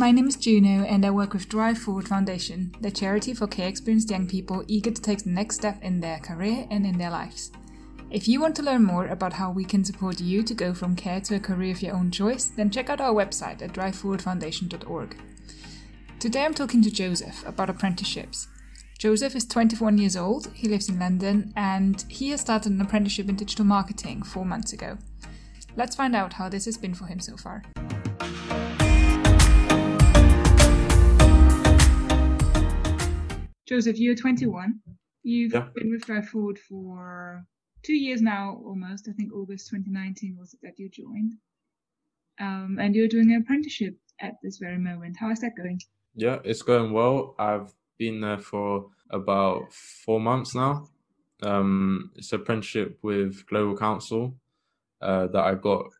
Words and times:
my 0.00 0.10
name 0.10 0.26
is 0.26 0.36
Juno 0.36 0.86
and 0.86 1.04
I 1.04 1.10
work 1.10 1.34
with 1.34 1.50
Drive 1.50 1.76
Forward 1.76 2.08
Foundation, 2.08 2.74
the 2.80 2.90
charity 2.90 3.34
for 3.34 3.46
care 3.46 3.68
experienced 3.68 4.08
young 4.08 4.26
people 4.26 4.64
eager 4.66 4.90
to 4.90 5.02
take 5.02 5.24
the 5.24 5.28
next 5.28 5.56
step 5.56 5.76
in 5.82 6.00
their 6.00 6.18
career 6.20 6.66
and 6.70 6.86
in 6.86 6.96
their 6.96 7.10
lives. 7.10 7.52
If 8.10 8.26
you 8.26 8.40
want 8.40 8.56
to 8.56 8.62
learn 8.62 8.82
more 8.82 9.08
about 9.08 9.34
how 9.34 9.50
we 9.50 9.62
can 9.62 9.84
support 9.84 10.18
you 10.18 10.42
to 10.42 10.54
go 10.54 10.72
from 10.72 10.96
care 10.96 11.20
to 11.20 11.34
a 11.34 11.38
career 11.38 11.72
of 11.72 11.82
your 11.82 11.94
own 11.94 12.10
choice, 12.10 12.46
then 12.46 12.70
check 12.70 12.88
out 12.88 13.02
our 13.02 13.12
website 13.12 13.60
at 13.60 13.74
driveforwardfoundation.org. 13.74 15.16
Today 16.18 16.44
I'm 16.46 16.54
talking 16.54 16.80
to 16.80 16.90
Joseph 16.90 17.46
about 17.46 17.68
apprenticeships. 17.68 18.48
Joseph 18.98 19.36
is 19.36 19.44
21 19.44 19.98
years 19.98 20.16
old, 20.16 20.50
he 20.54 20.66
lives 20.66 20.88
in 20.88 20.98
London, 20.98 21.52
and 21.56 22.06
he 22.08 22.30
has 22.30 22.40
started 22.40 22.72
an 22.72 22.80
apprenticeship 22.80 23.28
in 23.28 23.36
digital 23.36 23.66
marketing 23.66 24.22
four 24.22 24.46
months 24.46 24.72
ago. 24.72 24.96
Let's 25.76 25.94
find 25.94 26.16
out 26.16 26.32
how 26.32 26.48
this 26.48 26.64
has 26.64 26.78
been 26.78 26.94
for 26.94 27.04
him 27.04 27.20
so 27.20 27.36
far. 27.36 27.64
Joseph, 33.70 34.00
you're 34.00 34.16
21. 34.16 34.80
You've 35.22 35.52
Yeah. 35.52 35.68
been 35.76 35.92
with 35.92 36.04
Drive 36.04 36.28
Forward 36.28 36.58
for 36.58 37.46
two 37.84 37.94
years 37.94 38.20
now, 38.20 38.60
almost. 38.64 39.08
I 39.08 39.12
think 39.12 39.32
August 39.32 39.70
2019 39.70 40.36
was 40.36 40.52
it 40.54 40.60
that 40.64 40.76
you 40.76 40.88
joined. 40.88 41.34
Um, 42.40 42.78
and 42.80 42.96
you're 42.96 43.06
doing 43.06 43.30
an 43.32 43.42
apprenticeship 43.42 43.96
at 44.18 44.34
this 44.42 44.58
very 44.58 44.78
moment. 44.78 45.16
How 45.18 45.30
is 45.30 45.38
that 45.42 45.56
going? 45.56 45.80
Yeah, 46.16 46.40
it's 46.42 46.62
going 46.62 46.92
well. 46.92 47.36
I've 47.38 47.72
been 47.96 48.20
there 48.20 48.38
for 48.38 48.90
about 49.10 49.72
four 49.72 50.18
months 50.18 50.52
now. 50.52 50.88
Um, 51.44 52.10
it's 52.16 52.32
an 52.32 52.40
apprenticeship 52.40 52.98
with 53.02 53.46
Global 53.46 53.76
Counsel 53.76 54.36
uh, 55.00 55.28
that 55.28 55.44
I 55.44 55.54
got 55.54 55.92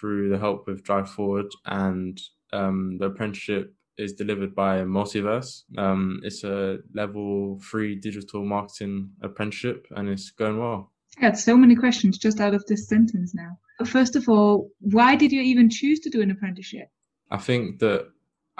through 0.00 0.28
the 0.28 0.38
help 0.38 0.66
with 0.66 0.82
Drive 0.82 1.08
Forward, 1.08 1.52
and 1.66 2.20
um, 2.52 2.98
the 2.98 3.06
apprenticeship 3.06 3.76
is 3.98 4.12
delivered 4.14 4.54
by 4.54 4.78
Multiverse. 4.80 5.62
Um, 5.76 6.20
it's 6.22 6.44
a 6.44 6.78
level 6.94 7.60
three 7.70 7.94
digital 7.94 8.44
marketing 8.44 9.10
apprenticeship, 9.22 9.86
and 9.90 10.08
it's 10.08 10.30
going 10.30 10.58
well. 10.58 10.92
I 11.18 11.20
got 11.22 11.38
so 11.38 11.56
many 11.56 11.76
questions 11.76 12.18
just 12.18 12.40
out 12.40 12.54
of 12.54 12.64
this 12.66 12.88
sentence 12.88 13.34
now. 13.34 13.58
First 13.84 14.16
of 14.16 14.28
all, 14.28 14.70
why 14.80 15.16
did 15.16 15.32
you 15.32 15.42
even 15.42 15.68
choose 15.68 16.00
to 16.00 16.10
do 16.10 16.22
an 16.22 16.30
apprenticeship? 16.30 16.88
I 17.30 17.38
think 17.38 17.80
that 17.80 18.08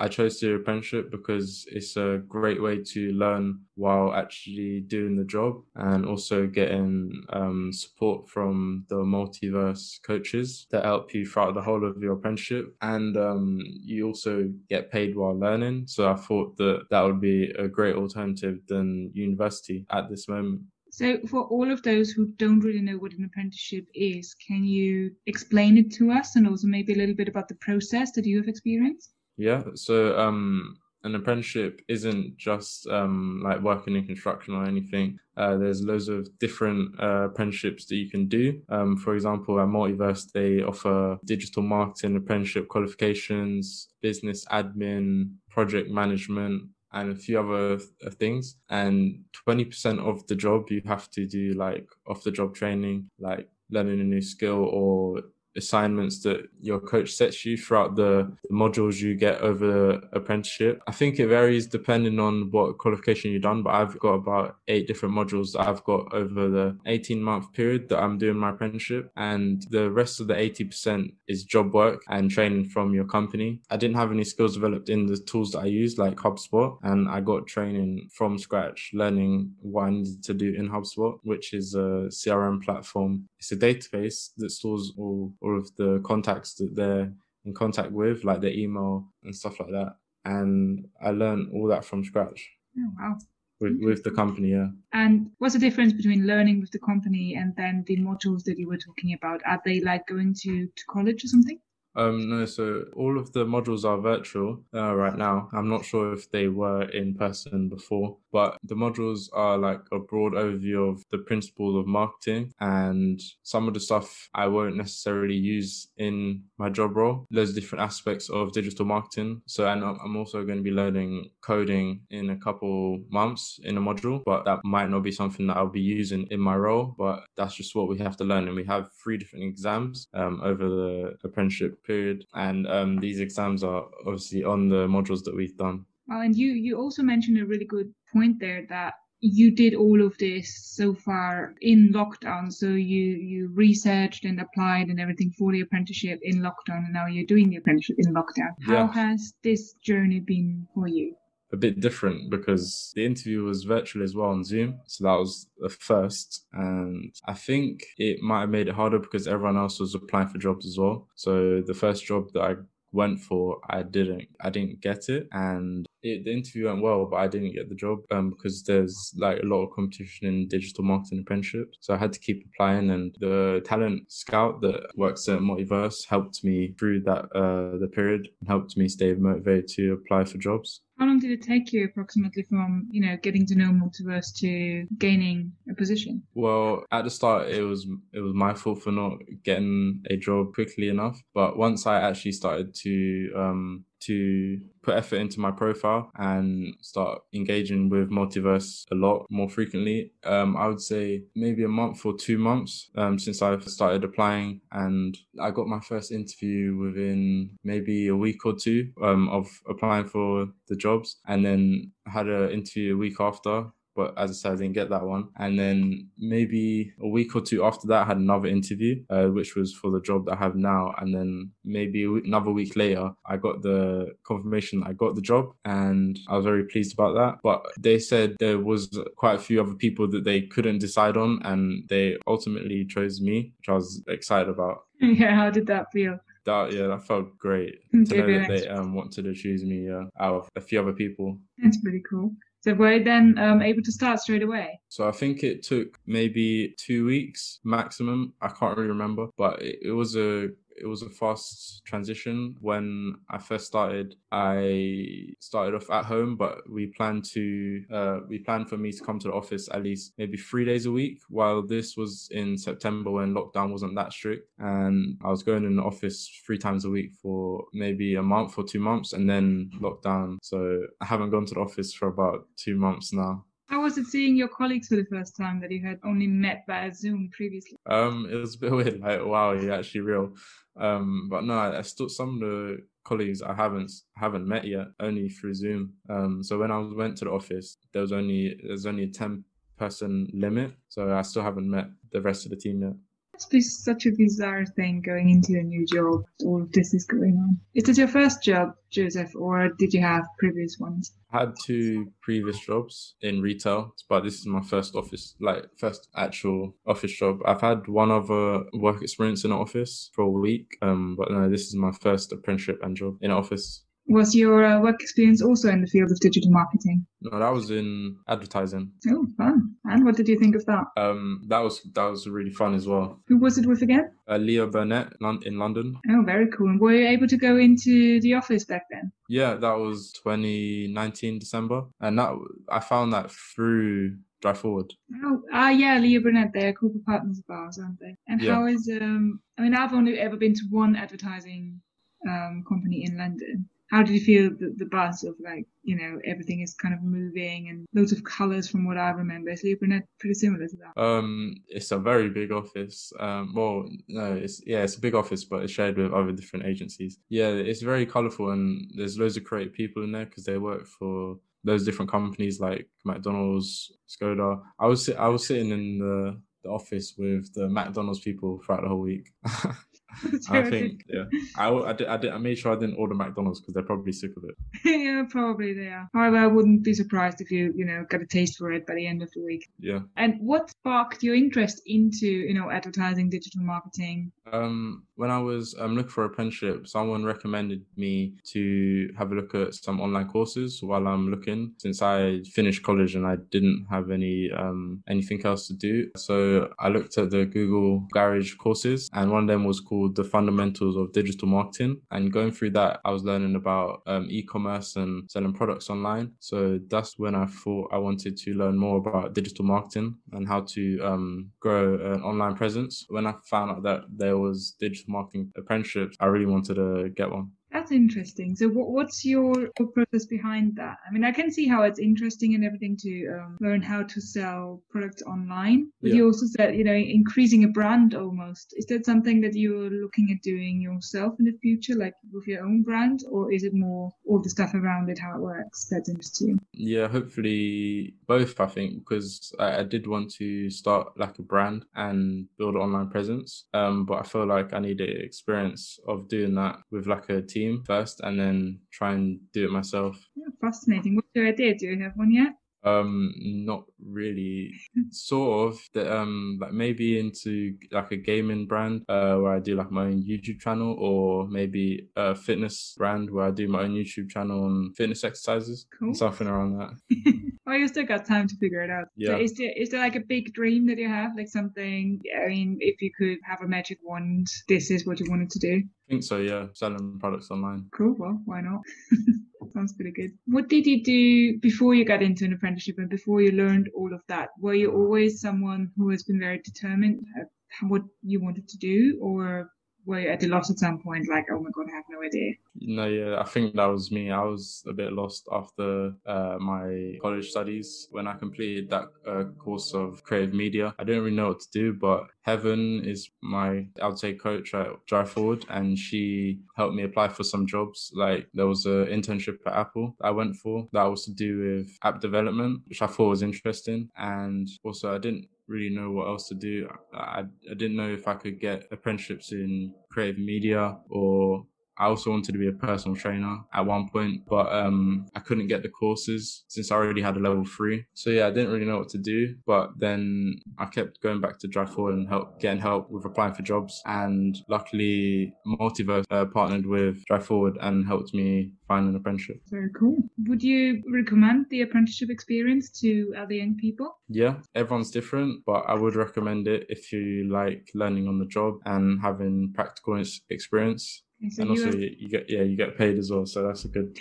I 0.02 0.08
chose 0.08 0.40
to 0.40 0.56
apprenticeship 0.56 1.12
because 1.12 1.64
it's 1.70 1.96
a 1.96 2.20
great 2.26 2.60
way 2.60 2.82
to 2.82 3.12
learn 3.12 3.60
while 3.76 4.12
actually 4.12 4.80
doing 4.80 5.14
the 5.16 5.24
job 5.24 5.62
and 5.76 6.04
also 6.04 6.48
getting 6.48 7.22
um, 7.32 7.72
support 7.72 8.28
from 8.28 8.84
the 8.88 8.96
multiverse 8.96 10.02
coaches 10.02 10.66
that 10.72 10.84
help 10.84 11.14
you 11.14 11.24
throughout 11.24 11.54
the 11.54 11.62
whole 11.62 11.84
of 11.86 12.02
your 12.02 12.14
apprenticeship. 12.14 12.74
And 12.82 13.16
um, 13.16 13.60
you 13.62 14.08
also 14.08 14.52
get 14.68 14.90
paid 14.90 15.14
while 15.14 15.38
learning. 15.38 15.84
So 15.86 16.10
I 16.10 16.16
thought 16.16 16.56
that 16.56 16.86
that 16.90 17.02
would 17.02 17.20
be 17.20 17.52
a 17.56 17.68
great 17.68 17.94
alternative 17.94 18.58
than 18.66 19.12
university 19.14 19.86
at 19.92 20.10
this 20.10 20.28
moment. 20.28 20.62
So, 20.90 21.20
for 21.28 21.44
all 21.44 21.70
of 21.70 21.82
those 21.84 22.10
who 22.10 22.26
don't 22.36 22.60
really 22.60 22.82
know 22.82 22.98
what 22.98 23.14
an 23.14 23.24
apprenticeship 23.24 23.86
is, 23.94 24.34
can 24.34 24.64
you 24.64 25.12
explain 25.26 25.78
it 25.78 25.92
to 25.92 26.10
us 26.10 26.34
and 26.34 26.46
also 26.46 26.66
maybe 26.66 26.92
a 26.92 26.96
little 26.96 27.14
bit 27.14 27.28
about 27.28 27.48
the 27.48 27.54
process 27.54 28.10
that 28.12 28.26
you 28.26 28.36
have 28.38 28.48
experienced? 28.48 29.14
Yeah, 29.36 29.62
so 29.74 30.18
um, 30.18 30.76
an 31.04 31.14
apprenticeship 31.14 31.80
isn't 31.88 32.36
just 32.36 32.86
um, 32.88 33.40
like 33.42 33.60
working 33.60 33.96
in 33.96 34.06
construction 34.06 34.54
or 34.54 34.64
anything. 34.64 35.18
Uh, 35.36 35.56
there's 35.56 35.82
loads 35.82 36.08
of 36.08 36.28
different 36.38 36.98
uh, 37.00 37.24
apprenticeships 37.24 37.86
that 37.86 37.96
you 37.96 38.10
can 38.10 38.28
do. 38.28 38.60
Um, 38.68 38.96
for 38.96 39.14
example, 39.14 39.58
at 39.60 39.66
Multiverse, 39.66 40.30
they 40.32 40.62
offer 40.62 41.18
digital 41.24 41.62
marketing 41.62 42.16
apprenticeship 42.16 42.68
qualifications, 42.68 43.88
business 44.00 44.44
admin, 44.46 45.32
project 45.50 45.90
management, 45.90 46.68
and 46.92 47.12
a 47.12 47.16
few 47.16 47.40
other 47.40 47.78
th- 47.78 48.14
things. 48.14 48.56
And 48.68 49.24
20% 49.48 49.98
of 49.98 50.26
the 50.26 50.36
job, 50.36 50.70
you 50.70 50.82
have 50.86 51.10
to 51.12 51.26
do 51.26 51.54
like 51.54 51.86
off 52.06 52.22
the 52.22 52.30
job 52.30 52.54
training, 52.54 53.08
like 53.18 53.48
learning 53.70 54.00
a 54.00 54.04
new 54.04 54.20
skill 54.20 54.66
or 54.70 55.22
assignments 55.56 56.20
that 56.22 56.48
your 56.60 56.80
coach 56.80 57.12
sets 57.12 57.44
you 57.44 57.56
throughout 57.56 57.96
the, 57.96 58.32
modules 58.50 59.00
you 59.00 59.14
get 59.14 59.40
over 59.40 60.00
apprenticeship. 60.12 60.82
I 60.86 60.92
think 60.92 61.18
it 61.18 61.26
varies 61.28 61.66
depending 61.66 62.20
on 62.20 62.50
what 62.50 62.78
qualification 62.78 63.30
you've 63.30 63.42
done, 63.42 63.62
but 63.62 63.74
I've 63.74 63.98
got 63.98 64.14
about 64.14 64.56
eight 64.68 64.86
different 64.86 65.14
modules 65.14 65.52
that 65.52 65.66
I've 65.66 65.82
got 65.84 66.12
over 66.12 66.48
the 66.48 66.78
18 66.86 67.22
month 67.22 67.52
period 67.52 67.88
that 67.88 68.02
I'm 68.02 68.18
doing 68.18 68.36
my 68.36 68.50
apprenticeship. 68.50 69.10
And 69.16 69.64
the 69.70 69.90
rest 69.90 70.20
of 70.20 70.26
the 70.26 70.34
80% 70.34 71.14
is 71.28 71.44
job 71.44 71.72
work 71.72 72.02
and 72.08 72.30
training 72.30 72.66
from 72.66 72.92
your 72.92 73.04
company. 73.06 73.62
I 73.70 73.76
didn't 73.76 73.96
have 73.96 74.12
any 74.12 74.24
skills 74.24 74.54
developed 74.54 74.88
in 74.88 75.06
the 75.06 75.16
tools 75.16 75.52
that 75.52 75.60
I 75.60 75.66
use, 75.66 75.98
like 75.98 76.16
HubSpot, 76.16 76.76
and 76.82 77.08
I 77.08 77.20
got 77.20 77.46
training 77.46 78.08
from 78.12 78.38
scratch, 78.38 78.90
learning 78.92 79.52
what 79.60 79.84
I 79.84 79.90
needed 79.90 80.22
to 80.24 80.34
do 80.34 80.54
in 80.54 80.68
HubSpot, 80.68 81.18
which 81.22 81.54
is 81.54 81.74
a 81.74 82.08
CRM 82.10 82.62
platform. 82.62 83.28
It's 83.38 83.52
a 83.52 83.56
database 83.56 84.30
that 84.36 84.50
stores 84.50 84.92
all 84.96 85.32
all 85.42 85.58
of 85.58 85.74
the 85.76 86.00
contacts 86.04 86.54
that 86.54 86.74
they're 86.74 87.12
in 87.44 87.54
contact 87.54 87.90
with, 87.92 88.24
like 88.24 88.40
their 88.40 88.52
email 88.52 89.08
and 89.24 89.34
stuff 89.34 89.58
like 89.60 89.70
that. 89.70 89.96
And 90.24 90.86
I 91.04 91.10
learned 91.10 91.50
all 91.52 91.66
that 91.68 91.84
from 91.84 92.04
scratch 92.04 92.48
Oh, 92.78 92.90
wow. 92.98 93.18
with, 93.60 93.76
with 93.80 94.04
the 94.04 94.12
company. 94.12 94.50
Yeah. 94.52 94.68
And 94.92 95.30
what's 95.38 95.54
the 95.54 95.60
difference 95.60 95.92
between 95.92 96.26
learning 96.26 96.60
with 96.60 96.70
the 96.70 96.78
company 96.78 97.34
and 97.34 97.54
then 97.56 97.84
the 97.88 97.96
modules 97.96 98.44
that 98.44 98.58
you 98.58 98.68
were 98.68 98.78
talking 98.78 99.14
about? 99.14 99.40
Are 99.44 99.60
they 99.64 99.80
like 99.80 100.06
going 100.06 100.34
to, 100.42 100.66
to 100.66 100.84
college 100.88 101.24
or 101.24 101.28
something? 101.28 101.58
Um, 101.94 102.30
no, 102.30 102.46
so 102.46 102.84
all 102.96 103.18
of 103.18 103.32
the 103.32 103.44
modules 103.44 103.84
are 103.84 103.98
virtual 103.98 104.64
uh, 104.74 104.94
right 104.94 105.16
now. 105.16 105.48
I'm 105.52 105.68
not 105.68 105.84
sure 105.84 106.14
if 106.14 106.30
they 106.30 106.48
were 106.48 106.84
in 106.84 107.14
person 107.14 107.68
before, 107.68 108.16
but 108.32 108.56
the 108.64 108.74
modules 108.74 109.28
are 109.32 109.58
like 109.58 109.80
a 109.92 109.98
broad 109.98 110.32
overview 110.32 110.90
of 110.90 111.04
the 111.10 111.18
principles 111.18 111.76
of 111.76 111.86
marketing 111.86 112.52
and 112.60 113.20
some 113.42 113.68
of 113.68 113.74
the 113.74 113.80
stuff 113.80 114.28
I 114.34 114.46
won't 114.46 114.76
necessarily 114.76 115.34
use 115.34 115.88
in 115.98 116.44
my 116.58 116.70
job 116.70 116.96
role. 116.96 117.26
There's 117.30 117.54
different 117.54 117.82
aspects 117.82 118.30
of 118.30 118.52
digital 118.52 118.86
marketing. 118.86 119.42
So, 119.46 119.66
and 119.66 119.84
I'm 119.84 120.16
also 120.16 120.44
going 120.44 120.58
to 120.58 120.64
be 120.64 120.70
learning 120.70 121.30
coding 121.42 122.00
in 122.10 122.30
a 122.30 122.36
couple 122.36 123.00
months 123.10 123.60
in 123.64 123.76
a 123.76 123.80
module, 123.80 124.22
but 124.24 124.44
that 124.44 124.60
might 124.64 124.88
not 124.88 125.02
be 125.02 125.12
something 125.12 125.46
that 125.48 125.56
I'll 125.56 125.66
be 125.66 125.80
using 125.80 126.26
in 126.30 126.40
my 126.40 126.56
role, 126.56 126.94
but 126.96 127.24
that's 127.36 127.54
just 127.54 127.74
what 127.74 127.88
we 127.88 127.98
have 127.98 128.16
to 128.18 128.24
learn. 128.24 128.46
And 128.46 128.56
we 128.56 128.64
have 128.64 128.88
three 129.02 129.18
different 129.18 129.44
exams 129.44 130.08
um, 130.14 130.40
over 130.42 130.68
the 130.68 131.16
apprenticeship 131.24 131.81
period. 131.84 132.24
And 132.34 132.66
um, 132.66 132.98
these 132.98 133.20
exams 133.20 133.62
are 133.64 133.86
obviously 134.06 134.44
on 134.44 134.68
the 134.68 134.86
modules 134.86 135.22
that 135.24 135.34
we've 135.36 135.56
done. 135.56 135.84
Well, 136.08 136.20
and 136.20 136.36
you, 136.36 136.52
you 136.52 136.78
also 136.78 137.02
mentioned 137.02 137.38
a 137.38 137.46
really 137.46 137.64
good 137.64 137.92
point 138.12 138.40
there 138.40 138.66
that 138.68 138.94
you 139.20 139.52
did 139.52 139.74
all 139.74 140.04
of 140.04 140.18
this 140.18 140.52
so 140.74 140.92
far 140.94 141.54
in 141.60 141.92
lockdown. 141.92 142.52
So 142.52 142.66
you, 142.66 143.04
you 143.14 143.50
researched 143.54 144.24
and 144.24 144.40
applied 144.40 144.88
and 144.88 145.00
everything 145.00 145.30
for 145.38 145.52
the 145.52 145.60
apprenticeship 145.60 146.18
in 146.22 146.40
lockdown, 146.40 146.84
and 146.86 146.92
now 146.92 147.06
you're 147.06 147.26
doing 147.26 147.50
the 147.50 147.56
apprenticeship 147.56 147.96
in 148.00 148.12
lockdown. 148.12 148.50
How 148.62 148.84
Yeah. 148.86 148.92
has 148.92 149.34
this 149.44 149.74
journey 149.74 150.18
been 150.18 150.66
for 150.74 150.88
you? 150.88 151.14
A 151.52 151.56
bit 151.56 151.80
different 151.80 152.30
because 152.30 152.92
the 152.94 153.04
interview 153.04 153.42
was 153.44 153.64
virtual 153.64 154.02
as 154.02 154.14
well 154.14 154.30
on 154.30 154.44
Zoom. 154.44 154.80
So 154.86 155.04
that 155.04 155.18
was 155.18 155.48
the 155.58 155.68
first. 155.68 156.46
And 156.52 157.14
I 157.26 157.34
think 157.34 157.84
it 157.98 158.20
might 158.22 158.40
have 158.40 158.50
made 158.50 158.68
it 158.68 158.74
harder 158.74 158.98
because 158.98 159.28
everyone 159.28 159.56
else 159.56 159.78
was 159.78 159.94
applying 159.94 160.28
for 160.28 160.38
jobs 160.38 160.66
as 160.66 160.78
well. 160.78 161.08
So 161.14 161.62
the 161.66 161.74
first 161.74 162.04
job 162.04 162.32
that 162.32 162.42
I 162.42 162.54
went 162.92 163.20
for, 163.20 163.58
I 163.68 163.82
didn't, 163.82 164.28
I 164.40 164.50
didn't 164.50 164.80
get 164.80 165.08
it. 165.08 165.28
And 165.32 165.86
it, 166.02 166.24
the 166.24 166.32
interview 166.32 166.66
went 166.66 166.82
well, 166.82 167.06
but 167.06 167.16
I 167.16 167.28
didn't 167.28 167.52
get 167.52 167.68
the 167.68 167.74
job 167.74 168.00
um, 168.10 168.30
because 168.30 168.62
there's 168.62 169.14
like 169.16 169.42
a 169.42 169.46
lot 169.46 169.62
of 169.62 169.74
competition 169.74 170.26
in 170.26 170.48
digital 170.48 170.84
marketing 170.84 171.20
apprenticeships. 171.20 171.78
So 171.80 171.94
I 171.94 171.96
had 171.96 172.12
to 172.12 172.20
keep 172.20 172.44
applying 172.46 172.90
and 172.90 173.14
the 173.20 173.62
talent 173.64 174.10
scout 174.10 174.60
that 174.62 174.90
works 174.96 175.28
at 175.28 175.40
Multiverse 175.40 176.06
helped 176.06 176.44
me 176.44 176.74
through 176.78 177.02
that, 177.02 177.24
uh, 177.34 177.78
the 177.78 177.88
period 177.92 178.28
and 178.40 178.48
helped 178.48 178.76
me 178.76 178.88
stay 178.88 179.14
motivated 179.14 179.68
to 179.68 179.92
apply 179.92 180.24
for 180.24 180.38
jobs. 180.38 180.80
How 180.98 181.06
long 181.06 181.18
did 181.18 181.30
it 181.30 181.42
take 181.42 181.72
you 181.72 181.84
approximately 181.86 182.44
from, 182.44 182.86
you 182.90 183.00
know, 183.00 183.16
getting 183.22 183.46
to 183.46 183.56
know 183.56 183.70
Multiverse 183.70 184.36
to 184.36 184.86
gaining 184.98 185.52
a 185.70 185.74
position? 185.74 186.22
Well, 186.34 186.84
at 186.92 187.04
the 187.04 187.10
start, 187.10 187.48
it 187.48 187.62
was 187.62 187.88
it 188.12 188.20
was 188.20 188.34
my 188.34 188.54
fault 188.54 188.82
for 188.82 188.92
not 188.92 189.18
getting 189.42 190.04
a 190.10 190.16
job 190.16 190.54
quickly 190.54 190.88
enough. 190.88 191.20
But 191.34 191.56
once 191.56 191.86
I 191.86 192.00
actually 192.00 192.32
started 192.32 192.74
to 192.82 193.32
um, 193.36 193.84
to 194.06 194.60
put 194.82 194.96
effort 194.96 195.16
into 195.16 195.40
my 195.40 195.50
profile 195.50 196.10
and 196.16 196.74
start 196.80 197.22
engaging 197.32 197.88
with 197.88 198.10
Multiverse 198.10 198.84
a 198.90 198.94
lot 198.94 199.26
more 199.30 199.48
frequently, 199.48 200.12
um, 200.24 200.56
I 200.56 200.66
would 200.66 200.80
say 200.80 201.22
maybe 201.34 201.64
a 201.64 201.68
month 201.68 202.04
or 202.04 202.16
two 202.16 202.38
months 202.38 202.90
um, 202.96 203.18
since 203.18 203.42
I've 203.42 203.64
started 203.64 204.04
applying, 204.04 204.60
and 204.72 205.16
I 205.40 205.50
got 205.50 205.66
my 205.66 205.80
first 205.80 206.12
interview 206.12 206.76
within 206.76 207.50
maybe 207.64 208.08
a 208.08 208.16
week 208.16 208.44
or 208.44 208.54
two 208.54 208.90
um, 209.02 209.28
of 209.28 209.48
applying 209.68 210.08
for 210.08 210.48
the 210.68 210.76
jobs, 210.76 211.16
and 211.26 211.44
then 211.44 211.92
had 212.06 212.26
an 212.26 212.50
interview 212.50 212.94
a 212.94 212.98
week 212.98 213.20
after 213.20 213.66
but 213.94 214.14
as 214.18 214.30
I 214.30 214.34
said, 214.34 214.52
I 214.52 214.56
didn't 214.56 214.74
get 214.74 214.90
that 214.90 215.04
one. 215.04 215.28
And 215.36 215.58
then 215.58 216.08
maybe 216.18 216.92
a 217.00 217.08
week 217.08 217.34
or 217.36 217.40
two 217.40 217.64
after 217.64 217.86
that, 217.88 218.02
I 218.02 218.06
had 218.06 218.16
another 218.16 218.48
interview, 218.48 219.04
uh, 219.10 219.26
which 219.26 219.54
was 219.54 219.74
for 219.74 219.90
the 219.90 220.00
job 220.00 220.26
that 220.26 220.34
I 220.34 220.36
have 220.36 220.56
now. 220.56 220.94
And 220.98 221.14
then 221.14 221.52
maybe 221.64 222.04
another 222.04 222.50
week 222.50 222.76
later, 222.76 223.10
I 223.26 223.36
got 223.36 223.62
the 223.62 224.14
confirmation 224.26 224.82
I 224.84 224.92
got 224.92 225.14
the 225.14 225.22
job, 225.22 225.52
and 225.64 226.18
I 226.28 226.36
was 226.36 226.44
very 226.44 226.64
pleased 226.64 226.94
about 226.94 227.14
that. 227.14 227.38
But 227.42 227.62
they 227.78 227.98
said 227.98 228.36
there 228.38 228.58
was 228.58 228.88
quite 229.16 229.36
a 229.36 229.42
few 229.42 229.60
other 229.60 229.74
people 229.74 230.08
that 230.10 230.24
they 230.24 230.42
couldn't 230.42 230.78
decide 230.78 231.16
on, 231.16 231.40
and 231.44 231.88
they 231.88 232.16
ultimately 232.26 232.84
chose 232.86 233.20
me, 233.20 233.52
which 233.58 233.68
I 233.68 233.72
was 233.72 234.02
excited 234.08 234.48
about. 234.48 234.84
Yeah, 235.02 235.34
how 235.34 235.50
did 235.50 235.66
that 235.66 235.86
feel? 235.92 236.20
that 236.44 236.72
yeah, 236.72 236.86
that 236.88 237.06
felt 237.06 237.36
great 237.38 237.74
to 237.92 237.98
know 237.98 238.38
that 238.38 238.48
they 238.48 238.68
um 238.68 238.94
wanted 238.94 239.24
to 239.24 239.34
choose 239.34 239.64
me 239.64 239.90
uh, 239.90 240.04
out 240.18 240.34
of 240.34 240.48
a 240.56 240.60
few 240.60 240.80
other 240.80 240.92
people. 240.92 241.38
That's 241.58 241.78
pretty 241.78 242.02
cool. 242.08 242.32
So 242.62 242.74
were 242.74 242.94
you 242.94 243.04
then 243.04 243.36
um, 243.38 243.60
able 243.60 243.82
to 243.82 243.90
start 243.90 244.20
straight 244.20 244.42
away? 244.42 244.80
So 244.88 245.08
I 245.08 245.10
think 245.10 245.42
it 245.42 245.64
took 245.64 245.98
maybe 246.06 246.76
two 246.78 247.04
weeks 247.04 247.58
maximum. 247.64 248.34
I 248.40 248.48
can't 248.48 248.76
really 248.76 248.88
remember, 248.88 249.26
but 249.36 249.60
it, 249.60 249.80
it 249.82 249.90
was 249.90 250.14
a 250.14 250.50
it 250.76 250.86
was 250.86 251.02
a 251.02 251.10
fast 251.10 251.84
transition. 251.84 252.56
When 252.60 253.14
I 253.30 253.38
first 253.38 253.66
started, 253.66 254.16
I 254.30 255.28
started 255.40 255.74
off 255.74 255.90
at 255.90 256.04
home, 256.04 256.36
but 256.36 256.58
we 256.68 256.86
planned 256.86 257.24
to 257.32 257.84
uh, 257.92 258.18
we 258.28 258.38
planned 258.38 258.68
for 258.68 258.76
me 258.76 258.92
to 258.92 259.02
come 259.02 259.18
to 259.20 259.28
the 259.28 259.34
office 259.34 259.68
at 259.72 259.82
least 259.82 260.12
maybe 260.18 260.36
three 260.36 260.64
days 260.64 260.86
a 260.86 260.92
week. 260.92 261.20
While 261.28 261.62
this 261.62 261.96
was 261.96 262.28
in 262.30 262.56
September 262.56 263.10
when 263.10 263.34
lockdown 263.34 263.70
wasn't 263.70 263.94
that 263.96 264.12
strict, 264.12 264.48
and 264.58 265.18
I 265.24 265.28
was 265.28 265.42
going 265.42 265.64
in 265.64 265.76
the 265.76 265.82
office 265.82 266.28
three 266.46 266.58
times 266.58 266.84
a 266.84 266.90
week 266.90 267.12
for 267.22 267.64
maybe 267.72 268.16
a 268.16 268.22
month 268.22 268.58
or 268.58 268.64
two 268.64 268.80
months, 268.80 269.12
and 269.12 269.28
then 269.28 269.70
lockdown. 269.80 270.38
So 270.42 270.82
I 271.00 271.04
haven't 271.04 271.30
gone 271.30 271.46
to 271.46 271.54
the 271.54 271.60
office 271.60 271.92
for 271.92 272.08
about 272.08 272.46
two 272.56 272.76
months 272.76 273.12
now. 273.12 273.44
How 273.66 273.82
was 273.82 273.96
it 273.96 274.06
seeing 274.06 274.36
your 274.36 274.48
colleagues 274.48 274.88
for 274.88 274.96
the 274.96 275.06
first 275.06 275.36
time 275.36 275.60
that 275.60 275.70
you 275.70 275.84
had 275.84 275.98
only 276.04 276.26
met 276.26 276.64
via 276.66 276.92
Zoom 276.94 277.30
previously? 277.32 277.78
Um, 277.86 278.28
it 278.30 278.34
was 278.34 278.54
a 278.54 278.58
bit 278.58 278.72
weird. 278.78 279.00
Like, 279.00 279.24
wow, 279.24 279.52
you're 279.52 279.72
actually 279.72 280.02
real. 280.02 280.34
Um, 280.76 281.28
but 281.30 281.44
no, 281.44 281.54
I, 281.54 281.78
I 281.78 281.82
still 281.82 282.08
some 282.08 282.34
of 282.34 282.40
the 282.40 282.78
colleagues 283.04 283.42
I 283.42 283.54
haven't 283.54 283.90
haven't 284.16 284.46
met 284.46 284.64
yet, 284.66 284.88
only 285.00 285.28
through 285.28 285.54
Zoom. 285.54 285.94
Um, 286.08 286.42
so 286.42 286.58
when 286.58 286.70
I 286.70 286.78
went 286.78 287.16
to 287.18 287.24
the 287.24 287.30
office, 287.30 287.78
there 287.92 288.02
was 288.02 288.12
only 288.12 288.60
there's 288.66 288.86
only 288.86 289.04
a 289.04 289.08
ten 289.08 289.44
person 289.76 290.28
limit, 290.32 290.72
so 290.88 291.14
I 291.14 291.22
still 291.22 291.42
haven't 291.42 291.70
met 291.70 291.86
the 292.12 292.20
rest 292.20 292.44
of 292.44 292.50
the 292.50 292.56
team 292.56 292.82
yet. 292.82 292.94
It's 293.34 293.46
be 293.46 293.62
such 293.62 294.04
a 294.04 294.12
bizarre 294.12 294.66
thing 294.66 295.00
going 295.00 295.30
into 295.30 295.58
a 295.58 295.62
new 295.62 295.86
job. 295.86 296.24
All 296.44 296.62
of 296.62 296.70
this 296.72 296.92
is 296.92 297.06
going 297.06 297.36
on. 297.38 297.58
Is 297.74 297.84
this 297.84 297.96
your 297.96 298.08
first 298.08 298.42
job, 298.42 298.74
Joseph, 298.90 299.34
or 299.34 299.70
did 299.78 299.94
you 299.94 300.02
have 300.02 300.24
previous 300.38 300.76
ones? 300.78 301.12
I 301.32 301.40
had 301.40 301.54
two 301.64 302.12
previous 302.20 302.60
jobs 302.60 303.14
in 303.22 303.40
retail, 303.40 303.94
but 304.08 304.22
this 304.22 304.34
is 304.34 304.46
my 304.46 304.60
first 304.60 304.94
office, 304.94 305.34
like 305.40 305.64
first 305.78 306.08
actual 306.14 306.76
office 306.86 307.12
job. 307.12 307.38
I've 307.46 307.62
had 307.62 307.88
one 307.88 308.10
other 308.10 308.64
work 308.74 309.00
experience 309.00 309.44
in 309.44 309.50
an 309.50 309.58
office 309.58 310.10
for 310.12 310.22
a 310.22 310.30
week, 310.30 310.76
um, 310.82 311.16
but 311.16 311.30
no, 311.30 311.48
this 311.48 311.66
is 311.66 311.74
my 311.74 311.92
first 311.92 312.32
apprenticeship 312.32 312.80
and 312.82 312.94
job 312.94 313.16
in 313.22 313.30
an 313.30 313.36
office. 313.36 313.82
Was 314.08 314.34
your 314.34 314.64
uh, 314.64 314.80
work 314.80 315.00
experience 315.00 315.40
also 315.42 315.68
in 315.70 315.80
the 315.80 315.86
field 315.86 316.10
of 316.10 316.18
digital 316.20 316.50
marketing? 316.50 317.06
No, 317.20 317.38
that 317.38 317.52
was 317.52 317.70
in 317.70 318.16
advertising. 318.28 318.90
Oh, 319.08 319.26
fun! 319.38 319.74
And 319.84 320.04
what 320.04 320.16
did 320.16 320.28
you 320.28 320.38
think 320.38 320.56
of 320.56 320.66
that? 320.66 320.84
Um, 320.96 321.42
that 321.48 321.60
was 321.60 321.80
that 321.94 322.04
was 322.04 322.26
really 322.26 322.50
fun 322.50 322.74
as 322.74 322.86
well. 322.88 323.20
Who 323.28 323.38
was 323.38 323.58
it 323.58 323.66
with 323.66 323.82
again? 323.82 324.10
Uh, 324.28 324.36
Leo 324.38 324.66
Burnett 324.66 325.12
in 325.44 325.58
London. 325.58 325.98
Oh, 326.10 326.22
very 326.26 326.48
cool. 326.50 326.68
And 326.68 326.80
were 326.80 326.92
you 326.94 327.06
able 327.08 327.28
to 327.28 327.36
go 327.36 327.56
into 327.56 328.20
the 328.20 328.34
office 328.34 328.64
back 328.64 328.82
then? 328.90 329.12
Yeah, 329.28 329.54
that 329.54 329.78
was 329.78 330.12
2019 330.24 331.38
December, 331.38 331.84
and 332.00 332.18
that 332.18 332.34
I 332.68 332.80
found 332.80 333.12
that 333.12 333.30
through 333.30 334.16
Drive 334.42 334.58
Forward. 334.58 334.92
Oh, 335.24 335.42
ah, 335.52 335.70
yeah, 335.70 335.98
Leo 335.98 336.20
Burnett, 336.20 336.50
they're 336.52 336.72
corporate 336.72 337.06
partners 337.06 337.38
of 337.38 337.44
ours, 337.54 337.78
aren't 337.78 338.00
they? 338.00 338.16
And 338.26 338.42
Yeah. 338.42 338.56
how 338.56 338.66
is 338.66 338.90
um? 339.00 339.40
I 339.56 339.62
mean, 339.62 339.74
I've 339.74 339.92
only 339.94 340.18
ever 340.18 340.36
been 340.36 340.54
to 340.54 340.62
one 340.70 340.96
advertising 340.96 341.80
um 342.28 342.64
company 342.68 343.04
in 343.04 343.16
London. 343.16 343.68
How 343.92 344.02
did 344.02 344.14
you 344.14 344.20
feel 344.20 344.50
the, 344.50 344.74
the 344.78 344.86
buzz 344.86 345.22
of 345.22 345.34
like 345.38 345.66
you 345.82 345.96
know 345.96 346.18
everything 346.24 346.60
is 346.60 346.72
kind 346.74 346.94
of 346.94 347.02
moving 347.02 347.68
and 347.68 347.86
loads 347.94 348.10
of 348.10 348.24
colours 348.24 348.66
from 348.66 348.86
what 348.86 348.96
I 348.96 349.10
remember? 349.10 349.54
Leo 349.62 349.76
Burnett 349.78 350.04
pretty 350.18 350.34
similar 350.34 350.66
to 350.66 350.76
that? 350.76 351.00
Um, 351.00 351.56
it's 351.68 351.92
a 351.92 351.98
very 351.98 352.30
big 352.30 352.52
office. 352.52 353.12
Um, 353.20 353.52
well, 353.54 353.86
no, 354.08 354.32
it's 354.32 354.62
yeah, 354.66 354.82
it's 354.82 354.96
a 354.96 355.00
big 355.00 355.14
office, 355.14 355.44
but 355.44 355.62
it's 355.62 355.72
shared 355.72 355.98
with 355.98 356.10
other 356.10 356.32
different 356.32 356.64
agencies. 356.64 357.18
Yeah, 357.28 357.48
it's 357.48 357.82
very 357.82 358.06
colourful, 358.06 358.50
and 358.50 358.90
there's 358.96 359.18
loads 359.18 359.36
of 359.36 359.44
creative 359.44 359.74
people 359.74 360.02
in 360.02 360.12
there 360.12 360.24
because 360.24 360.44
they 360.44 360.56
work 360.56 360.86
for 360.86 361.36
those 361.62 361.84
different 361.84 362.10
companies 362.10 362.60
like 362.60 362.88
McDonald's, 363.04 363.92
Skoda. 364.08 364.62
I 364.78 364.86
was 364.86 365.10
I 365.10 365.28
was 365.28 365.46
sitting 365.46 365.70
in 365.70 365.98
the 365.98 366.40
the 366.62 366.70
office 366.70 367.14
with 367.18 367.52
the 367.54 367.68
McDonald's 367.68 368.20
people 368.20 368.60
throughout 368.64 368.82
the 368.82 368.88
whole 368.88 369.00
week. 369.00 369.32
I 370.50 370.62
think 370.68 371.04
yeah, 371.08 371.24
I, 371.56 371.68
I, 371.72 371.92
did, 371.92 372.06
I 372.06 372.16
did 372.16 372.32
I 372.32 372.38
made 372.38 372.58
sure 372.58 372.72
I 372.72 372.78
didn't 372.78 372.96
order 372.96 373.14
McDonald's 373.14 373.60
because 373.60 373.74
they're 373.74 373.82
probably 373.82 374.12
sick 374.12 374.32
of 374.36 374.44
it. 374.44 374.56
yeah, 374.84 375.24
probably 375.28 375.72
they 375.72 375.88
are. 375.88 376.08
However, 376.14 376.36
I 376.36 376.46
wouldn't 376.46 376.82
be 376.82 376.94
surprised 376.94 377.40
if 377.40 377.50
you 377.50 377.72
you 377.76 377.84
know 377.84 378.04
got 378.08 378.22
a 378.22 378.26
taste 378.26 378.58
for 378.58 378.72
it 378.72 378.86
by 378.86 378.94
the 378.94 379.06
end 379.06 379.22
of 379.22 379.30
the 379.32 379.42
week. 379.42 379.68
Yeah. 379.78 380.00
And 380.16 380.34
what 380.40 380.70
sparked 380.70 381.22
your 381.22 381.34
interest 381.34 381.82
into 381.86 382.26
you 382.26 382.54
know 382.54 382.70
advertising, 382.70 383.30
digital 383.30 383.62
marketing? 383.62 384.32
Um, 384.52 385.04
when 385.14 385.30
I 385.30 385.38
was 385.38 385.74
um, 385.78 385.94
looking 385.96 386.10
for 386.10 386.24
a 386.24 386.26
apprenticeship, 386.26 386.88
someone 386.88 387.24
recommended 387.24 387.84
me 387.96 388.34
to 388.52 389.10
have 389.16 389.30
a 389.30 389.34
look 389.34 389.54
at 389.54 389.74
some 389.74 390.00
online 390.00 390.28
courses 390.28 390.82
while 390.82 391.06
I'm 391.06 391.30
looking, 391.30 391.74
since 391.78 392.02
I 392.02 392.40
finished 392.52 392.82
college 392.82 393.14
and 393.14 393.26
I 393.26 393.36
didn't 393.50 393.86
have 393.88 394.10
any 394.10 394.50
um, 394.56 395.02
anything 395.08 395.44
else 395.44 395.68
to 395.68 395.74
do. 395.74 396.10
So 396.16 396.68
I 396.78 396.88
looked 396.88 397.16
at 397.18 397.30
the 397.30 397.44
Google 397.44 398.06
Garage 398.12 398.54
courses, 398.56 399.08
and 399.12 399.30
one 399.30 399.44
of 399.44 399.48
them 399.48 399.64
was 399.64 399.80
called 399.80 400.01
The 400.08 400.24
Fundamentals 400.24 400.96
of 400.96 401.12
Digital 401.12 401.48
Marketing. 401.48 402.00
And 402.10 402.32
going 402.32 402.52
through 402.52 402.70
that, 402.70 403.00
I 403.04 403.10
was 403.10 403.24
learning 403.24 403.56
about 403.56 404.02
um, 404.06 404.26
e-commerce 404.30 404.96
and 404.96 405.30
selling 405.30 405.52
products 405.52 405.90
online. 405.90 406.32
So 406.40 406.80
that's 406.88 407.18
when 407.18 407.34
I 407.34 407.46
thought 407.46 407.92
I 407.92 407.98
wanted 407.98 408.36
to 408.36 408.54
learn 408.54 408.76
more 408.76 408.98
about 408.98 409.34
digital 409.34 409.64
marketing 409.64 410.16
and 410.32 410.46
how 410.46 410.60
to 410.60 411.00
um, 411.02 411.50
grow 411.60 411.94
an 412.14 412.22
online 412.22 412.54
presence. 412.54 413.06
When 413.08 413.26
I 413.26 413.34
found 413.44 413.70
out 413.70 413.82
that 413.84 414.02
there 414.14 414.38
was 414.38 414.74
digital 414.78 415.12
marketing 415.12 415.52
apprenticeships, 415.56 416.16
I 416.20 416.26
really 416.26 416.46
wanted 416.46 416.74
to 416.74 417.10
get 417.10 417.30
one. 417.30 417.50
That's 417.82 417.90
interesting. 417.90 418.54
So, 418.54 418.68
what, 418.68 418.90
what's 418.90 419.24
your 419.24 419.68
process 419.92 420.24
behind 420.26 420.76
that? 420.76 420.98
I 421.04 421.12
mean, 421.12 421.24
I 421.24 421.32
can 421.32 421.50
see 421.50 421.66
how 421.66 421.82
it's 421.82 421.98
interesting 421.98 422.54
and 422.54 422.64
everything 422.64 422.96
to 422.98 423.40
um, 423.40 423.58
learn 423.60 423.82
how 423.82 424.04
to 424.04 424.20
sell 424.20 424.80
products 424.88 425.20
online. 425.22 425.90
But 426.00 426.10
Yeah. 426.10 426.18
you 426.18 426.26
also 426.26 426.46
said, 426.46 426.76
you 426.76 426.84
know, 426.84 426.94
increasing 426.94 427.64
a 427.64 427.68
brand 427.68 428.14
almost. 428.14 428.72
Is 428.76 428.86
that 428.86 429.04
something 429.04 429.40
that 429.40 429.54
you're 429.54 429.90
looking 429.90 430.30
at 430.30 430.42
doing 430.44 430.80
yourself 430.80 431.34
in 431.40 431.46
the 431.46 431.58
future, 431.60 431.96
like 431.96 432.14
with 432.30 432.46
your 432.46 432.64
own 432.64 432.82
brand, 432.82 433.24
or 433.28 433.52
is 433.52 433.64
it 433.64 433.74
more 433.74 434.12
all 434.28 434.40
the 434.40 434.50
stuff 434.50 434.74
around 434.74 435.10
it, 435.10 435.18
how 435.18 435.34
it 435.34 435.40
works? 435.40 435.88
That's 435.90 436.08
interesting. 436.08 436.60
Yeah, 436.74 437.08
hopefully 437.08 438.14
both, 438.28 438.60
I 438.60 438.66
think, 438.66 439.00
because 439.00 439.52
I, 439.58 439.80
I 439.80 439.82
did 439.82 440.06
want 440.06 440.30
to 440.34 440.70
start 440.70 441.18
like 441.18 441.36
a 441.40 441.42
brand 441.42 441.84
and 441.96 442.46
build 442.58 442.76
an 442.76 442.80
online 442.80 443.10
presence. 443.10 443.64
Um, 443.74 444.06
but 444.06 444.20
I 444.20 444.22
feel 444.22 444.46
like 444.46 444.72
I 444.72 444.78
need 444.78 444.98
the 444.98 445.10
experience 445.10 445.98
of 446.06 446.28
doing 446.28 446.54
that 446.54 446.76
with 446.92 447.06
like 447.08 447.28
a 447.28 447.42
team 447.42 447.71
first 447.80 448.20
and 448.20 448.38
then 448.38 448.80
try 448.90 449.14
and 449.14 449.40
do 449.52 449.64
it 449.64 449.70
myself. 449.70 450.28
Yeah, 450.36 450.48
fascinating. 450.60 451.16
What's 451.16 451.28
your 451.34 451.46
idea? 451.48 451.74
Do 451.74 451.86
you 451.86 452.02
have 452.02 452.16
one 452.16 452.32
yet? 452.32 452.54
Um, 452.84 453.32
not 453.36 453.84
really. 454.04 454.72
Sort 455.10 455.72
of. 455.72 455.80
The, 455.94 456.16
um, 456.18 456.58
like 456.60 456.72
maybe 456.72 457.18
into 457.18 457.74
like 457.90 458.10
a 458.12 458.16
gaming 458.16 458.66
brand, 458.66 459.02
uh, 459.08 459.36
where 459.36 459.54
I 459.54 459.60
do 459.60 459.76
like 459.76 459.90
my 459.90 460.04
own 460.06 460.22
YouTube 460.22 460.60
channel, 460.60 460.96
or 460.98 461.46
maybe 461.48 462.08
a 462.16 462.34
fitness 462.34 462.94
brand 462.98 463.30
where 463.30 463.46
I 463.46 463.50
do 463.50 463.68
my 463.68 463.82
own 463.82 463.92
YouTube 463.94 464.30
channel 464.30 464.64
on 464.64 464.92
fitness 464.96 465.22
exercises, 465.24 465.86
Cool. 465.98 466.14
something 466.14 466.46
around 466.46 466.78
that. 466.78 466.90
Oh, 467.64 467.74
you 467.74 467.86
still 467.86 468.04
got 468.04 468.26
time 468.26 468.48
to 468.48 468.56
figure 468.56 468.82
it 468.82 468.90
out. 468.90 469.04
So 469.20 469.30
Yeah. 469.30 469.36
is 469.36 469.54
there 469.54 469.70
is 469.76 469.90
there 469.90 470.00
like 470.00 470.16
a 470.16 470.20
big 470.20 470.52
dream 470.52 470.84
that 470.88 470.98
you 470.98 471.08
have, 471.08 471.30
like 471.36 471.46
something? 471.46 472.20
I 472.44 472.48
mean, 472.48 472.76
if 472.80 473.00
you 473.00 473.12
could 473.16 473.38
have 473.44 473.60
a 473.62 473.68
magic 473.68 473.98
wand, 474.02 474.48
this 474.68 474.90
is 474.90 475.06
what 475.06 475.20
you 475.20 475.26
wanted 475.30 475.48
to 475.50 475.58
do. 475.60 475.76
I 475.76 476.10
think 476.10 476.24
so. 476.24 476.38
Yeah, 476.38 476.66
selling 476.74 477.18
products 477.20 477.52
online. 477.52 477.86
Cool. 477.96 478.16
Well, 478.18 478.42
why 478.46 478.62
not? 478.62 478.80
Sounds 479.74 479.94
pretty 479.94 480.12
good. 480.12 480.32
What 480.46 480.68
did 480.68 480.86
you 480.86 481.02
do 481.02 481.58
before 481.60 481.94
you 481.94 482.04
got 482.04 482.22
into 482.22 482.44
an 482.44 482.52
apprenticeship 482.52 482.96
and 482.98 483.08
before 483.08 483.40
you 483.40 483.52
learned 483.52 483.88
all 483.96 484.12
of 484.12 484.22
that? 484.28 484.50
Were 484.60 484.74
you 484.74 484.92
always 484.92 485.40
someone 485.40 485.90
who 485.96 486.10
has 486.10 486.22
been 486.24 486.38
very 486.38 486.58
determined 486.58 487.24
at 487.40 487.46
what 487.88 488.02
you 488.22 488.40
wanted 488.40 488.68
to 488.68 488.76
do, 488.76 489.18
or 489.20 489.70
were 490.06 490.20
you 490.20 490.28
at 490.28 490.42
a 490.42 490.48
loss 490.48 490.70
at 490.70 490.78
some 490.78 490.98
point, 491.00 491.28
like, 491.28 491.46
oh 491.50 491.60
my 491.60 491.70
god, 491.74 491.86
I 491.90 491.96
have 491.96 492.04
no 492.10 492.22
idea? 492.22 492.54
No, 492.80 493.06
yeah, 493.06 493.40
I 493.40 493.44
think 493.44 493.74
that 493.74 493.86
was 493.86 494.10
me. 494.10 494.30
I 494.30 494.42
was 494.42 494.82
a 494.88 494.92
bit 494.92 495.12
lost 495.12 495.48
after 495.52 496.12
uh, 496.26 496.56
my 496.60 497.18
college 497.20 497.48
studies 497.50 498.08
when 498.10 498.26
I 498.26 498.34
completed 498.34 498.90
that 498.90 499.04
uh, 499.26 499.44
course 499.58 499.94
of 499.94 500.22
creative 500.24 500.54
media. 500.54 500.94
I 500.98 501.04
didn't 501.04 501.22
really 501.22 501.36
know 501.36 501.48
what 501.48 501.60
to 501.60 501.70
do, 501.72 501.92
but 501.92 502.26
Heaven 502.42 503.04
is 503.04 503.30
my, 503.40 503.86
I 504.02 504.14
say, 504.14 504.34
coach 504.34 504.74
at 504.74 504.88
Drive 505.06 505.30
Forward, 505.30 505.64
and 505.68 505.96
she 505.96 506.60
helped 506.76 506.96
me 506.96 507.04
apply 507.04 507.28
for 507.28 507.44
some 507.44 507.66
jobs. 507.66 508.10
Like 508.14 508.48
there 508.52 508.66
was 508.66 508.84
an 508.86 509.06
internship 509.06 509.58
at 509.66 509.74
Apple 509.74 510.16
I 510.20 510.30
went 510.30 510.56
for 510.56 510.88
that 510.92 511.04
was 511.04 511.24
to 511.26 511.32
do 511.32 511.58
with 511.58 511.96
app 512.02 512.20
development, 512.20 512.82
which 512.88 513.02
I 513.02 513.06
thought 513.06 513.28
was 513.28 513.42
interesting, 513.42 514.10
and 514.16 514.68
also 514.84 515.14
I 515.14 515.18
didn't 515.18 515.46
really 515.72 515.94
know 515.94 516.10
what 516.10 516.28
else 516.28 516.48
to 516.48 516.54
do. 516.54 516.88
I, 517.14 517.44
I 517.70 517.74
didn't 517.74 517.96
know 517.96 518.12
if 518.12 518.28
I 518.28 518.34
could 518.34 518.60
get 518.60 518.86
apprenticeships 518.92 519.52
in 519.52 519.94
creative 520.10 520.38
media 520.38 520.98
or 521.08 521.66
I 521.98 522.06
also 522.06 522.30
wanted 522.30 522.52
to 522.52 522.58
be 522.58 522.68
a 522.68 522.72
personal 522.72 523.16
trainer 523.16 523.58
at 523.72 523.86
one 523.86 524.08
point, 524.08 524.42
but 524.48 524.72
um, 524.72 525.26
I 525.34 525.40
couldn't 525.40 525.68
get 525.68 525.82
the 525.82 525.88
courses 525.88 526.64
since 526.68 526.90
I 526.90 526.96
already 526.96 527.22
had 527.22 527.36
a 527.36 527.40
level 527.40 527.64
three. 527.64 528.06
So 528.14 528.30
yeah, 528.30 528.46
I 528.46 528.50
didn't 528.50 528.72
really 528.72 528.86
know 528.86 528.98
what 528.98 529.08
to 529.10 529.18
do. 529.18 529.54
But 529.66 529.90
then 529.98 530.56
I 530.78 530.86
kept 530.86 531.20
going 531.20 531.40
back 531.40 531.58
to 531.60 531.68
Drive 531.68 531.92
Forward 531.92 532.14
and 532.14 532.28
help 532.28 532.60
getting 532.60 532.80
help 532.80 533.10
with 533.10 533.24
applying 533.24 533.54
for 533.54 533.62
jobs. 533.62 534.00
And 534.06 534.58
luckily, 534.68 535.54
Multiverse 535.66 536.24
uh, 536.30 536.46
partnered 536.46 536.86
with 536.86 537.24
Drive 537.26 537.46
Forward 537.46 537.76
and 537.80 538.06
helped 538.06 538.34
me 538.34 538.72
find 538.88 539.08
an 539.08 539.16
apprenticeship. 539.16 539.60
Very 539.70 539.90
cool. 539.98 540.16
Would 540.46 540.62
you 540.62 541.02
recommend 541.12 541.66
the 541.70 541.82
apprenticeship 541.82 542.30
experience 542.30 542.90
to 543.00 543.34
other 543.38 543.54
young 543.54 543.76
people? 543.76 544.18
Yeah, 544.28 544.56
everyone's 544.74 545.10
different, 545.10 545.62
but 545.66 545.84
I 545.88 545.94
would 545.94 546.14
recommend 546.14 546.68
it 546.68 546.86
if 546.88 547.12
you 547.12 547.48
like 547.50 547.90
learning 547.94 548.28
on 548.28 548.38
the 548.38 548.46
job 548.46 548.74
and 548.84 549.20
having 549.20 549.72
practical 549.74 550.22
experience 550.50 551.22
so 551.50 551.62
and 551.62 551.70
also 551.70 551.86
have... 551.86 551.94
you, 551.94 552.28
get 552.28 552.48
yeah 552.48 552.62
you 552.62 552.76
get 552.76 552.96
paid 552.96 553.18
as 553.18 553.30
well, 553.30 553.46
so 553.46 553.66
that's 553.66 553.84
a 553.84 553.88
good 553.88 554.16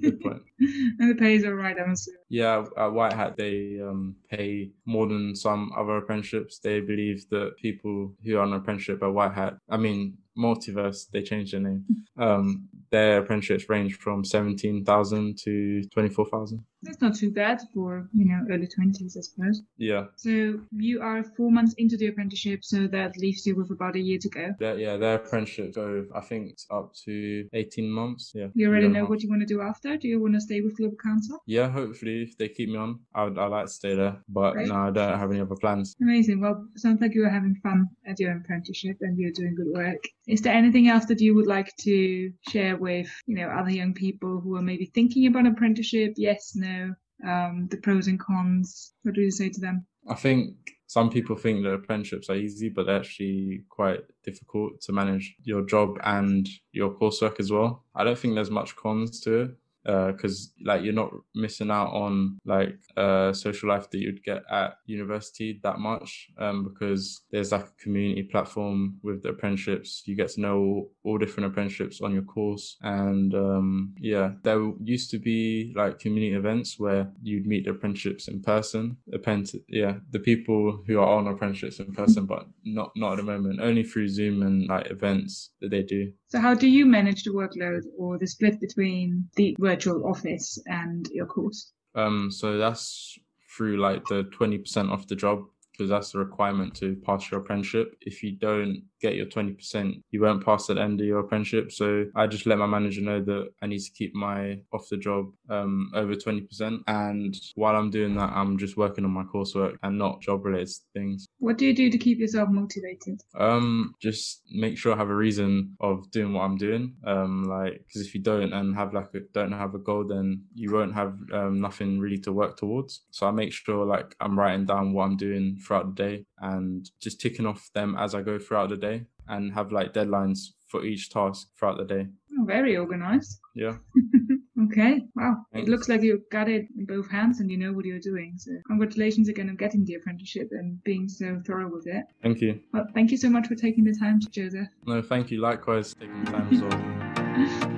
good 0.00 0.20
point. 0.22 0.42
and 0.60 1.10
the 1.10 1.14
pay 1.14 1.36
is 1.36 1.44
alright, 1.44 1.76
I'm 1.78 1.92
assuming. 1.92 2.20
Yeah, 2.28 2.64
at 2.76 2.92
White 2.92 3.12
Hat 3.12 3.36
they 3.36 3.78
um, 3.82 4.16
pay 4.30 4.70
more 4.84 5.06
than 5.06 5.34
some 5.34 5.72
other 5.76 5.96
apprenticeships. 5.96 6.58
They 6.58 6.80
believe 6.80 7.28
that 7.30 7.56
people 7.60 8.14
who 8.24 8.36
are 8.36 8.42
on 8.42 8.52
apprenticeship 8.52 9.02
at 9.02 9.12
White 9.12 9.32
Hat, 9.32 9.54
I 9.70 9.76
mean 9.76 10.18
Multiverse, 10.36 11.10
they 11.10 11.22
changed 11.22 11.52
their 11.52 11.60
name. 11.60 11.84
Um, 12.18 12.68
their 12.90 13.18
apprenticeships 13.18 13.68
range 13.68 13.94
from 13.94 14.24
seventeen 14.24 14.84
thousand 14.84 15.38
to 15.44 15.84
twenty 15.94 16.08
four 16.08 16.26
thousand. 16.26 16.64
That's 16.82 17.00
not 17.00 17.16
too 17.16 17.32
bad 17.32 17.60
for 17.74 18.08
you 18.14 18.24
know 18.24 18.46
early 18.50 18.68
twenties, 18.68 19.16
I 19.16 19.22
suppose. 19.22 19.62
Yeah. 19.78 20.06
So 20.16 20.60
you 20.70 21.00
are 21.02 21.24
four 21.36 21.50
months 21.50 21.74
into 21.76 21.96
the 21.96 22.06
apprenticeship, 22.06 22.64
so 22.64 22.86
that 22.88 23.16
leaves 23.18 23.44
you 23.46 23.56
with 23.56 23.70
about 23.70 23.96
a 23.96 24.00
year 24.00 24.18
to 24.20 24.28
go. 24.28 24.54
Yeah, 24.60 24.74
yeah. 24.74 24.96
Their 24.96 25.16
apprenticeship 25.16 25.74
go, 25.74 26.06
I 26.14 26.20
think, 26.20 26.56
up 26.70 26.94
to 27.04 27.48
eighteen 27.52 27.90
months. 27.90 28.32
Yeah. 28.34 28.48
You 28.54 28.68
already 28.68 28.88
know 28.88 29.06
what 29.06 29.22
you 29.22 29.28
want 29.28 29.42
to 29.42 29.46
do 29.46 29.60
after. 29.60 29.96
Do 29.96 30.06
you 30.06 30.20
want 30.20 30.34
to 30.34 30.40
stay 30.40 30.60
with 30.60 30.76
Global 30.76 30.96
Counsel? 31.02 31.42
Yeah, 31.46 31.68
hopefully, 31.68 32.22
if 32.22 32.38
they 32.38 32.48
keep 32.48 32.68
me 32.68 32.76
on, 32.76 33.00
I'd 33.14 33.38
I 33.38 33.46
like 33.46 33.66
to 33.66 33.72
stay 33.72 33.94
there. 33.96 34.22
But 34.28 34.52
Great. 34.52 34.68
no, 34.68 34.76
I 34.76 34.90
don't 34.90 35.18
have 35.18 35.30
any 35.32 35.40
other 35.40 35.56
plans. 35.56 35.96
Amazing. 36.00 36.40
Well, 36.40 36.64
sounds 36.76 37.00
like 37.00 37.14
you 37.14 37.24
are 37.24 37.30
having 37.30 37.56
fun 37.56 37.88
at 38.06 38.20
your 38.20 38.36
apprenticeship 38.36 38.98
and 39.00 39.18
you're 39.18 39.32
doing 39.32 39.56
good 39.56 39.72
work. 39.74 40.02
Is 40.28 40.42
there 40.42 40.54
anything 40.54 40.88
else 40.88 41.06
that 41.06 41.20
you 41.20 41.34
would 41.34 41.46
like 41.46 41.74
to 41.80 42.32
share 42.48 42.76
with 42.76 43.10
you 43.26 43.34
know 43.34 43.48
other 43.48 43.70
young 43.70 43.94
people 43.94 44.40
who 44.40 44.56
are 44.56 44.62
maybe 44.62 44.86
thinking 44.94 45.26
about 45.26 45.46
apprenticeship? 45.46 46.14
Yes, 46.16 46.52
no 46.54 46.67
know 46.68 46.94
um, 47.26 47.68
the 47.70 47.76
pros 47.78 48.06
and 48.06 48.20
cons? 48.20 48.92
What 49.02 49.14
do 49.14 49.20
you 49.20 49.30
say 49.30 49.48
to 49.50 49.60
them? 49.60 49.86
I 50.08 50.14
think 50.14 50.54
some 50.86 51.10
people 51.10 51.36
think 51.36 51.62
that 51.64 51.72
apprenticeships 51.72 52.30
are 52.30 52.36
easy, 52.36 52.68
but 52.68 52.86
they're 52.86 52.96
actually 52.96 53.64
quite 53.68 54.00
difficult 54.24 54.80
to 54.82 54.92
manage 54.92 55.34
your 55.42 55.66
job 55.66 55.98
and 56.04 56.48
your 56.72 56.90
coursework 56.90 57.40
as 57.40 57.50
well. 57.50 57.84
I 57.94 58.04
don't 58.04 58.18
think 58.18 58.34
there's 58.34 58.50
much 58.50 58.76
cons 58.76 59.20
to 59.22 59.40
it 59.40 59.50
because 59.84 60.52
uh, 60.60 60.64
like 60.70 60.82
you're 60.82 60.92
not 60.92 61.10
missing 61.34 61.70
out 61.70 61.88
on 61.88 62.38
like 62.44 62.76
uh, 62.96 63.32
social 63.32 63.68
life 63.68 63.90
that 63.90 63.98
you'd 63.98 64.22
get 64.24 64.42
at 64.50 64.78
university 64.86 65.60
that 65.62 65.78
much 65.78 66.28
um, 66.38 66.64
because 66.64 67.22
there's 67.30 67.52
like 67.52 67.64
a 67.64 67.82
community 67.82 68.22
platform 68.22 68.98
with 69.02 69.22
the 69.22 69.30
apprenticeships. 69.30 70.02
You 70.06 70.16
get 70.16 70.30
to 70.30 70.40
know 70.40 70.88
all, 71.04 71.18
different 71.18 71.50
apprenticeships 71.50 72.00
on 72.00 72.12
your 72.12 72.22
course. 72.22 72.76
And 72.82 73.34
um, 73.34 73.94
yeah 73.98 74.32
there 74.44 74.72
used 74.82 75.10
to 75.10 75.18
be 75.18 75.72
like 75.74 75.98
community 75.98 76.34
events 76.34 76.78
where 76.78 77.10
you'd 77.22 77.46
meet 77.46 77.64
the 77.64 77.72
apprenticeships 77.72 78.28
in 78.28 78.40
person. 78.40 78.96
Appent- 79.12 79.56
yeah 79.68 79.94
the 80.10 80.20
people 80.20 80.82
who 80.86 81.00
are 81.00 81.08
on 81.18 81.26
apprenticeships 81.26 81.80
in 81.80 81.92
person 81.92 82.24
but 82.24 82.46
not 82.64 82.92
not 82.94 83.12
at 83.12 83.16
the 83.16 83.22
moment. 83.22 83.60
Only 83.60 83.82
through 83.82 84.08
zoom 84.08 84.42
and 84.42 84.68
like 84.68 84.90
events 84.90 85.50
that 85.60 85.70
they 85.70 85.82
do. 85.82 86.12
So 86.28 86.38
how 86.38 86.54
do 86.54 86.68
you 86.68 86.84
manage 86.84 87.24
the 87.24 87.30
workload 87.30 87.82
or 87.98 88.18
the 88.18 88.26
split 88.26 88.60
between 88.60 89.28
the 89.36 89.56
virtual 89.68 90.06
office 90.06 90.58
and 90.66 91.08
your 91.12 91.26
course? 91.26 91.72
Um, 91.94 92.30
so 92.30 92.58
that's 92.58 93.18
through 93.56 93.78
like 93.78 94.04
the 94.06 94.24
20% 94.38 94.90
off 94.90 95.06
the 95.06 95.16
job 95.16 95.44
because 95.72 95.90
that's 95.90 96.12
the 96.12 96.18
requirement 96.18 96.74
to 96.76 96.96
pass 97.06 97.30
your 97.30 97.40
apprenticeship. 97.40 97.96
If 98.00 98.22
you 98.22 98.32
don't 98.32 98.82
get 99.00 99.14
your 99.14 99.26
20%, 99.26 100.02
you 100.10 100.20
won't 100.20 100.44
pass 100.44 100.68
at 100.70 100.76
the 100.76 100.82
end 100.82 101.00
of 101.00 101.06
your 101.06 101.20
apprenticeship. 101.20 101.72
So 101.72 102.06
I 102.14 102.26
just 102.26 102.46
let 102.46 102.58
my 102.58 102.66
manager 102.66 103.00
know 103.00 103.22
that 103.22 103.50
I 103.62 103.66
need 103.66 103.80
to 103.80 103.92
keep 103.92 104.14
my 104.14 104.58
off 104.72 104.88
the 104.90 104.96
job 104.96 105.26
um, 105.48 105.90
over 105.94 106.14
20%. 106.14 106.80
And 106.86 107.34
while 107.54 107.76
I'm 107.76 107.90
doing 107.90 108.14
that, 108.16 108.30
I'm 108.32 108.58
just 108.58 108.76
working 108.76 109.04
on 109.04 109.10
my 109.10 109.24
coursework 109.24 109.76
and 109.82 109.98
not 109.98 110.20
job 110.20 110.44
related 110.44 110.68
things. 110.94 111.26
What 111.38 111.58
do 111.58 111.66
you 111.66 111.74
do 111.74 111.90
to 111.90 111.98
keep 111.98 112.18
yourself 112.18 112.48
motivated? 112.50 113.20
Um, 113.36 113.94
just 114.00 114.42
make 114.50 114.76
sure 114.76 114.92
I 114.92 114.96
have 114.96 115.10
a 115.10 115.14
reason 115.14 115.76
of 115.80 116.10
doing 116.10 116.32
what 116.32 116.42
I'm 116.42 116.56
doing. 116.56 116.94
Um, 117.04 117.44
like, 117.44 117.84
because 117.86 118.06
if 118.06 118.14
you 118.14 118.22
don't 118.22 118.52
and 118.52 118.74
have 118.74 118.92
like 118.92 119.14
a, 119.14 119.20
don't 119.32 119.52
have 119.52 119.74
a 119.74 119.78
goal, 119.78 120.04
then 120.06 120.44
you 120.54 120.72
won't 120.72 120.94
have 120.94 121.16
um, 121.32 121.60
nothing 121.60 121.98
really 121.98 122.18
to 122.18 122.32
work 122.32 122.56
towards. 122.56 123.02
So 123.10 123.26
I 123.26 123.30
make 123.30 123.52
sure 123.52 123.84
like 123.84 124.14
I'm 124.20 124.38
writing 124.38 124.66
down 124.66 124.92
what 124.92 125.04
I'm 125.04 125.16
doing 125.16 125.58
throughout 125.64 125.94
the 125.94 126.02
day 126.02 126.24
and 126.40 126.88
just 127.00 127.20
ticking 127.20 127.46
off 127.46 127.70
them 127.74 127.96
as 127.98 128.14
I 128.14 128.22
go 128.22 128.38
throughout 128.38 128.70
the 128.70 128.76
day 128.76 128.87
and 129.28 129.52
have 129.52 129.72
like 129.72 129.92
deadlines 129.92 130.38
for 130.68 130.84
each 130.84 131.10
task 131.10 131.48
throughout 131.58 131.78
the 131.78 131.84
day. 131.84 132.06
Oh, 132.38 132.44
very 132.44 132.76
organized. 132.76 133.40
Yeah. 133.54 133.78
okay. 134.64 135.02
Wow. 135.16 135.44
Thanks. 135.52 135.66
It 135.66 135.70
looks 135.70 135.88
like 135.88 136.02
you 136.02 136.22
got 136.30 136.48
it 136.48 136.66
in 136.76 136.84
both 136.84 137.10
hands 137.10 137.40
and 137.40 137.50
you 137.50 137.56
know 137.56 137.72
what 137.72 137.84
you're 137.84 137.98
doing. 137.98 138.34
So 138.36 138.52
congratulations 138.66 139.28
again 139.28 139.48
on 139.48 139.56
getting 139.56 139.84
the 139.84 139.94
apprenticeship 139.94 140.48
and 140.52 140.82
being 140.84 141.08
so 141.08 141.40
thorough 141.46 141.70
with 141.72 141.86
it. 141.86 142.04
Thank 142.22 142.40
you. 142.40 142.60
Well, 142.72 142.86
thank 142.94 143.10
you 143.10 143.16
so 143.16 143.30
much 143.30 143.46
for 143.46 143.54
taking 143.54 143.84
the 143.84 143.96
time, 143.98 144.20
Joseph. 144.30 144.68
No, 144.86 145.02
thank 145.02 145.30
you. 145.30 145.40
Likewise, 145.40 145.94
taking 145.94 146.24
the 146.24 146.30
time 146.30 146.48
as 146.52 146.62
well. 146.62 147.74